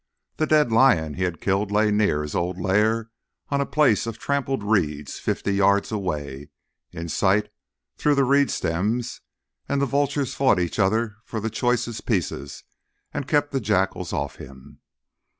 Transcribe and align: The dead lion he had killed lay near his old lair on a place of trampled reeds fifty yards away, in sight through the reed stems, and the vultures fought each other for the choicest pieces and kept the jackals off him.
The 0.37 0.47
dead 0.47 0.71
lion 0.71 1.13
he 1.13 1.25
had 1.25 1.39
killed 1.39 1.71
lay 1.71 1.91
near 1.91 2.23
his 2.23 2.33
old 2.33 2.59
lair 2.59 3.11
on 3.49 3.61
a 3.61 3.67
place 3.67 4.07
of 4.07 4.17
trampled 4.17 4.63
reeds 4.63 5.19
fifty 5.19 5.51
yards 5.51 5.91
away, 5.91 6.49
in 6.91 7.07
sight 7.07 7.49
through 7.99 8.15
the 8.15 8.23
reed 8.23 8.49
stems, 8.49 9.21
and 9.69 9.79
the 9.79 9.85
vultures 9.85 10.33
fought 10.33 10.57
each 10.57 10.79
other 10.79 11.17
for 11.23 11.39
the 11.39 11.51
choicest 11.51 12.07
pieces 12.07 12.63
and 13.13 13.27
kept 13.27 13.51
the 13.51 13.61
jackals 13.61 14.11
off 14.11 14.37
him. 14.37 14.79